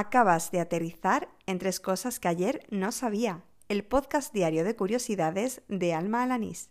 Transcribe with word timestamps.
Acabas 0.00 0.52
de 0.52 0.60
aterrizar 0.60 1.28
en 1.46 1.58
tres 1.58 1.80
cosas 1.80 2.20
que 2.20 2.28
ayer 2.28 2.64
no 2.70 2.92
sabía. 2.92 3.42
El 3.68 3.84
podcast 3.84 4.32
diario 4.32 4.62
de 4.62 4.76
curiosidades 4.76 5.62
de 5.66 5.92
Alma 5.92 6.22
Alanís. 6.22 6.70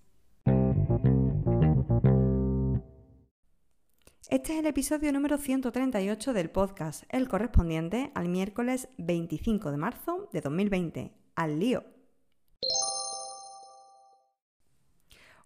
Este 4.29 4.53
es 4.53 4.59
el 4.59 4.65
episodio 4.65 5.11
número 5.11 5.37
138 5.37 6.31
del 6.31 6.49
podcast, 6.49 7.03
el 7.09 7.27
correspondiente 7.27 8.13
al 8.15 8.29
miércoles 8.29 8.87
25 8.97 9.71
de 9.71 9.77
marzo 9.77 10.29
de 10.31 10.39
2020. 10.39 11.11
¡Al 11.35 11.59
lío! 11.59 11.96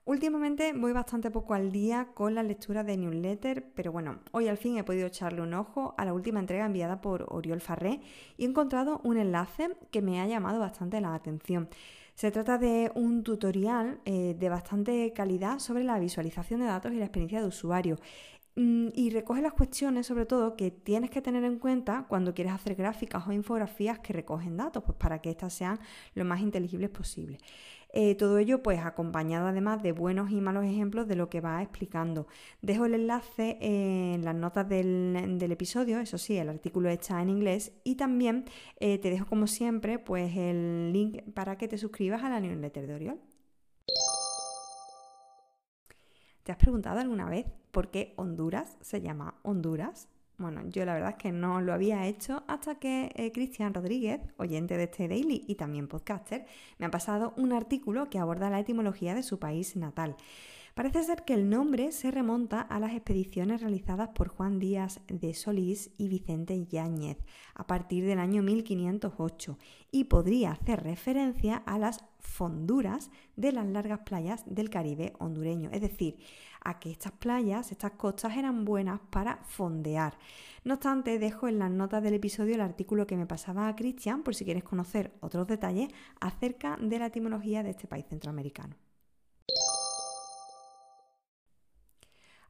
Últimamente 0.04 0.74
voy 0.74 0.94
bastante 0.94 1.30
poco 1.30 1.54
al 1.54 1.72
día 1.72 2.10
con 2.16 2.34
la 2.34 2.42
lectura 2.42 2.84
de 2.84 2.98
newsletter, 2.98 3.72
pero 3.76 3.92
bueno, 3.92 4.20
hoy 4.32 4.48
al 4.48 4.58
fin 4.58 4.78
he 4.78 4.84
podido 4.84 5.06
echarle 5.06 5.42
un 5.42 5.54
ojo 5.54 5.94
a 5.96 6.06
la 6.06 6.14
última 6.14 6.40
entrega 6.40 6.66
enviada 6.66 7.02
por 7.02 7.28
Oriol 7.30 7.62
Farré 7.62 8.02
y 8.36 8.44
he 8.44 8.48
encontrado 8.48 9.00
un 9.04 9.18
enlace 9.18 9.70
que 9.92 10.02
me 10.02 10.20
ha 10.20 10.26
llamado 10.26 10.60
bastante 10.60 11.00
la 11.02 11.14
atención. 11.14 11.70
Se 12.16 12.32
trata 12.32 12.58
de 12.58 12.92
un 12.96 13.24
tutorial 13.24 14.02
eh, 14.06 14.36
de 14.38 14.50
bastante 14.50 15.14
calidad 15.14 15.60
sobre 15.60 15.84
la 15.84 16.00
visualización 16.00 16.62
de 16.62 16.66
datos 16.66 16.92
y 16.92 16.96
la 16.96 17.06
experiencia 17.06 17.40
de 17.40 17.48
usuario. 17.48 17.98
Mm, 18.56 18.90
y 18.94 19.12
recoge 19.12 19.42
las 19.42 19.54
cuestiones, 19.54 20.08
sobre 20.08 20.26
todo, 20.26 20.58
que 20.58 20.72
tienes 20.72 21.10
que 21.10 21.22
tener 21.22 21.44
en 21.46 21.58
cuenta 21.58 22.06
cuando 22.10 22.34
quieres 22.34 22.54
hacer 22.54 22.76
gráficas 22.76 23.26
o 23.26 23.32
infografías 23.32 24.00
que 24.00 24.12
recogen 24.12 24.58
datos, 24.58 24.84
pues 24.84 24.98
para 24.98 25.20
que 25.22 25.30
éstas 25.30 25.54
sean 25.54 25.80
lo 26.16 26.26
más 26.26 26.42
inteligibles 26.42 26.90
posible. 26.90 27.38
Eh, 27.94 28.16
todo 28.16 28.38
ello 28.38 28.64
pues 28.64 28.80
acompañado 28.80 29.48
además 29.48 29.84
de 29.84 29.92
buenos 29.92 30.32
y 30.32 30.40
malos 30.40 30.66
ejemplos 30.66 31.08
de 31.08 31.16
lo 31.16 31.30
que 31.30 31.42
va 31.42 31.62
explicando. 31.62 32.28
Dejo 32.62 32.86
el 32.86 32.94
enlace 32.94 33.58
en 33.62 34.24
las 34.24 34.36
notas 34.36 34.68
del, 34.70 35.40
episodio, 35.52 36.00
eso 36.00 36.18
sí, 36.18 36.38
el 36.38 36.50
artículo 36.50 36.90
está 36.90 37.22
en 37.22 37.30
inglés 37.30 37.74
y 37.84 37.96
también 37.96 38.46
eh, 38.80 38.98
te 39.00 39.10
dejo 39.10 39.26
como 39.26 39.48
siempre 39.48 40.00
pues 40.00 40.36
el 40.38 40.94
link 40.94 41.22
para 41.34 41.58
que 41.58 41.68
te 41.68 41.78
suscribas 41.78 42.24
a 42.24 42.30
la 42.30 42.40
newsletter 42.40 42.88
de 42.88 42.96
Oriol. 42.96 43.20
¿Te 46.44 46.52
has 46.52 46.58
preguntado 46.58 47.00
alguna 47.00 47.30
vez 47.30 47.46
por 47.72 47.92
qué 47.92 48.14
Honduras 48.18 48.78
se 48.82 49.02
llama 49.02 49.36
Honduras? 49.44 50.08
Bueno, 50.42 50.64
yo 50.70 50.86
la 50.86 50.96
verdad 50.96 51.12
es 51.12 51.18
que 51.18 51.32
no 51.32 51.62
lo 51.62 51.72
había 51.72 52.08
hecho 52.08 52.44
hasta 52.48 52.74
que 52.74 53.12
eh, 53.14 53.32
Cristian 53.32 53.76
Rodríguez, 53.76 54.22
oyente 54.38 54.76
de 54.76 54.86
este 54.86 55.08
daily 55.08 55.46
y 55.48 55.54
también 55.54 55.88
podcaster, 55.88 56.48
me 56.80 56.88
ha 56.88 56.92
pasado 56.92 57.36
un 57.38 57.54
artículo 57.54 58.10
que 58.10 58.18
aborda 58.18 58.50
la 58.50 58.60
etimología 58.60 59.14
de 59.14 59.22
su 59.22 59.38
país 59.38 59.76
natal. 59.76 60.16
Parece 60.74 61.04
ser 61.04 61.26
que 61.26 61.34
el 61.34 61.50
nombre 61.50 61.92
se 61.92 62.12
remonta 62.12 62.62
a 62.62 62.80
las 62.80 62.94
expediciones 62.94 63.60
realizadas 63.60 64.10
por 64.10 64.30
Juan 64.30 64.58
Díaz 64.58 65.02
de 65.08 65.34
Solís 65.34 65.92
y 65.98 66.08
Vicente 66.08 66.66
Yáñez 66.66 67.18
a 67.56 67.68
partir 67.68 68.06
del 68.06 68.20
año 68.20 68.42
1508 68.42 69.58
y 69.92 70.06
podría 70.06 70.52
hacer 70.52 70.82
referencia 70.82 71.58
a 71.58 71.78
las 71.78 72.06
fonduras 72.20 73.12
de 73.36 73.52
las 73.52 73.66
largas 73.66 74.00
playas 74.00 74.44
del 74.46 74.70
Caribe 74.70 75.12
hondureño, 75.20 75.70
es 75.74 75.82
decir, 75.82 76.18
a 76.64 76.80
que 76.80 76.92
estas 76.92 77.12
playas, 77.12 77.72
estas 77.72 77.92
costas 77.92 78.38
eran 78.38 78.64
buenas 78.64 79.02
para 79.10 79.44
fondear. 79.44 80.18
No 80.64 80.76
obstante, 80.76 81.20
dejo 81.20 81.50
en 81.50 81.60
las 81.60 81.72
notas 81.72 82.02
del 82.02 82.14
episodio 82.14 82.56
el 82.56 82.62
artículo 82.62 83.08
que 83.08 83.18
me 83.18 83.26
pasaba 83.26 83.68
a 83.68 83.76
Cristian 83.76 84.24
por 84.24 84.36
si 84.36 84.46
quieres 84.46 84.64
conocer 84.64 85.12
otros 85.20 85.48
detalles 85.48 85.90
acerca 86.22 86.78
de 86.78 86.98
la 86.98 87.08
etimología 87.08 87.62
de 87.62 87.72
este 87.72 87.88
país 87.88 88.06
centroamericano. 88.08 88.76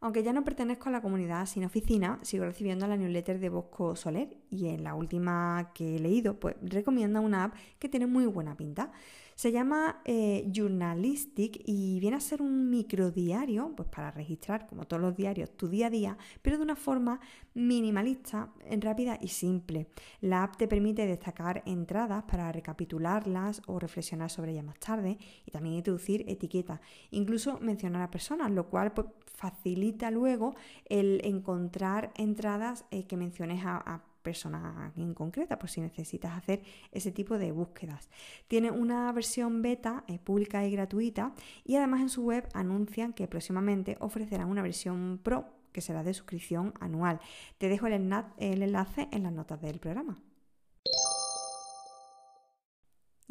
Aunque 0.03 0.23
ya 0.23 0.33
no 0.33 0.44
pertenezco 0.44 0.89
a 0.89 0.91
la 0.91 1.02
comunidad 1.02 1.45
sin 1.45 1.63
oficina, 1.63 2.17
sigo 2.23 2.44
recibiendo 2.44 2.88
la 2.88 2.97
newsletter 2.97 3.39
de 3.39 3.49
Bosco 3.49 3.95
Soler 3.95 4.35
y 4.49 4.67
en 4.69 4.83
la 4.83 4.95
última 4.95 5.71
que 5.75 5.95
he 5.95 5.99
leído, 5.99 6.39
pues 6.39 6.55
recomienda 6.59 7.19
una 7.19 7.44
app 7.44 7.55
que 7.77 7.88
tiene 7.88 8.07
muy 8.07 8.25
buena 8.25 8.57
pinta. 8.57 8.91
Se 9.35 9.52
llama 9.52 10.02
eh, 10.05 10.47
Journalistic 10.52 11.61
y 11.66 11.99
viene 11.99 12.17
a 12.17 12.19
ser 12.19 12.41
un 12.41 12.69
microdiario, 12.69 13.73
pues 13.75 13.89
para 13.89 14.12
registrar, 14.12 14.67
como 14.67 14.85
todos 14.85 15.01
los 15.01 15.16
diarios, 15.16 15.56
tu 15.57 15.67
día 15.67 15.88
a 15.88 15.89
día, 15.89 16.18
pero 16.41 16.57
de 16.57 16.63
una 16.63 16.75
forma 16.75 17.19
minimalista, 17.53 18.51
rápida 18.79 19.18
y 19.22 19.29
simple. 19.29 19.88
La 20.19 20.44
app 20.44 20.57
te 20.57 20.68
permite 20.68 21.07
destacar 21.07 21.63
entradas 21.66 22.23
para 22.23 22.51
recapitularlas 22.51 23.62
o 23.66 23.79
reflexionar 23.79 24.29
sobre 24.29 24.51
ellas 24.51 24.66
más 24.66 24.79
tarde 24.79 25.18
y 25.45 25.51
también 25.51 25.75
introducir 25.75 26.23
etiquetas, 26.28 26.79
incluso 27.09 27.59
mencionar 27.59 28.03
a 28.03 28.12
personas, 28.12 28.51
lo 28.51 28.69
cual 28.69 28.94
pues, 28.94 29.07
facilita 29.25 29.91
luego 30.12 30.56
el 30.90 31.22
encontrar 31.24 32.12
entradas 32.16 32.85
eh, 32.91 33.06
que 33.06 33.18
menciones 33.18 33.66
a, 33.66 33.78
a 33.78 34.02
persona 34.22 34.94
en 34.96 35.13
concreta, 35.13 35.59
por 35.59 35.69
si 35.69 35.81
necesitas 35.81 36.38
hacer 36.38 36.62
ese 36.91 37.12
tipo 37.12 37.38
de 37.38 37.52
búsquedas. 37.52 38.09
Tiene 38.47 38.72
una 38.72 39.12
versión 39.12 39.62
beta 39.62 40.03
eh, 40.07 40.19
pública 40.19 40.66
y 40.66 40.72
gratuita 40.72 41.34
y 41.66 41.75
además 41.75 42.01
en 42.01 42.09
su 42.09 42.24
web 42.24 42.47
anuncian 42.53 43.13
que 43.13 43.28
próximamente 43.28 43.97
ofrecerán 44.00 44.47
una 44.47 44.62
versión 44.62 45.19
pro 45.22 45.46
que 45.72 45.81
será 45.81 46.03
de 46.03 46.13
suscripción 46.13 46.74
anual. 46.80 47.19
Te 47.57 47.69
dejo 47.69 47.88
el 47.88 47.94
enlace 47.94 49.07
en 49.12 49.24
las 49.24 49.34
notas 49.34 49.62
del 49.62 49.80
programa. 49.80 50.22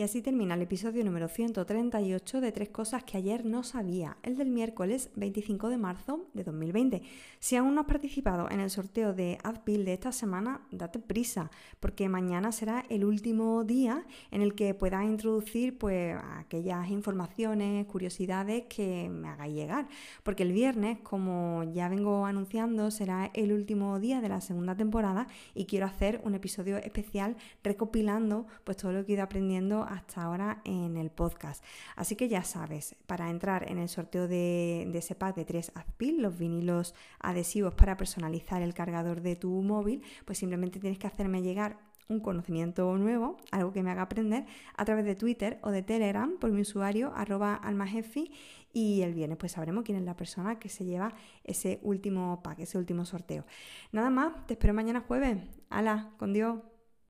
Y 0.00 0.02
así 0.02 0.22
termina 0.22 0.54
el 0.54 0.62
episodio 0.62 1.04
número 1.04 1.28
138 1.28 2.40
de 2.40 2.52
Tres 2.52 2.70
Cosas 2.70 3.04
que 3.04 3.18
ayer 3.18 3.44
no 3.44 3.62
sabía, 3.62 4.16
el 4.22 4.38
del 4.38 4.48
miércoles 4.48 5.10
25 5.14 5.68
de 5.68 5.76
marzo 5.76 6.26
de 6.32 6.42
2020. 6.42 7.02
Si 7.38 7.56
aún 7.56 7.74
no 7.74 7.82
has 7.82 7.86
participado 7.86 8.50
en 8.50 8.60
el 8.60 8.70
sorteo 8.70 9.12
de 9.12 9.36
AdBuild 9.44 9.84
de 9.84 9.92
esta 9.92 10.10
semana, 10.10 10.62
date 10.70 11.00
prisa, 11.00 11.50
porque 11.80 12.08
mañana 12.08 12.50
será 12.50 12.82
el 12.88 13.04
último 13.04 13.62
día 13.64 14.06
en 14.30 14.40
el 14.40 14.54
que 14.54 14.72
puedas 14.72 15.04
introducir 15.04 15.76
pues, 15.76 16.16
aquellas 16.38 16.88
informaciones, 16.88 17.84
curiosidades 17.84 18.64
que 18.70 19.10
me 19.10 19.28
hagáis 19.28 19.54
llegar. 19.54 19.86
Porque 20.22 20.44
el 20.44 20.52
viernes, 20.52 21.00
como 21.02 21.62
ya 21.74 21.90
vengo 21.90 22.24
anunciando, 22.24 22.90
será 22.90 23.30
el 23.34 23.52
último 23.52 24.00
día 24.00 24.22
de 24.22 24.30
la 24.30 24.40
segunda 24.40 24.74
temporada 24.74 25.26
y 25.54 25.66
quiero 25.66 25.84
hacer 25.84 26.22
un 26.24 26.34
episodio 26.34 26.78
especial 26.78 27.36
recopilando 27.62 28.46
pues, 28.64 28.78
todo 28.78 28.92
lo 28.92 29.04
que 29.04 29.12
he 29.12 29.14
ido 29.16 29.24
aprendiendo 29.24 29.89
hasta 29.90 30.22
ahora 30.22 30.62
en 30.64 30.96
el 30.96 31.10
podcast. 31.10 31.64
Así 31.96 32.16
que 32.16 32.28
ya 32.28 32.42
sabes, 32.44 32.96
para 33.06 33.28
entrar 33.28 33.70
en 33.70 33.78
el 33.78 33.88
sorteo 33.88 34.28
de, 34.28 34.90
ese 34.94 35.14
pack 35.14 35.36
de 35.36 35.44
tres 35.44 35.72
Azpil, 35.74 36.22
los 36.22 36.38
vinilos 36.38 36.94
adhesivos 37.18 37.74
para 37.74 37.96
personalizar 37.96 38.62
el 38.62 38.74
cargador 38.74 39.20
de 39.20 39.36
tu 39.36 39.50
móvil, 39.62 40.02
pues 40.24 40.38
simplemente 40.38 40.80
tienes 40.80 40.98
que 40.98 41.06
hacerme 41.06 41.42
llegar 41.42 41.78
un 42.08 42.20
conocimiento 42.20 42.96
nuevo, 42.96 43.36
algo 43.52 43.72
que 43.72 43.82
me 43.82 43.90
haga 43.90 44.02
aprender, 44.02 44.44
a 44.76 44.84
través 44.84 45.04
de 45.04 45.14
Twitter 45.14 45.58
o 45.62 45.70
de 45.70 45.82
Telegram 45.82 46.38
por 46.38 46.50
mi 46.50 46.62
usuario 46.62 47.12
arroba 47.14 47.54
almajefi 47.54 48.32
y 48.72 49.02
el 49.02 49.14
viernes 49.14 49.38
pues 49.38 49.52
sabremos 49.52 49.84
quién 49.84 49.98
es 49.98 50.04
la 50.04 50.16
persona 50.16 50.58
que 50.58 50.68
se 50.68 50.84
lleva 50.84 51.12
ese 51.44 51.78
último 51.82 52.42
pack, 52.42 52.60
ese 52.60 52.78
último 52.78 53.04
sorteo. 53.04 53.44
Nada 53.92 54.10
más, 54.10 54.46
te 54.46 54.54
espero 54.54 54.74
mañana 54.74 55.04
jueves. 55.06 55.38
¡Hala! 55.70 56.10
¡Con 56.18 56.32
Dios! 56.32 56.58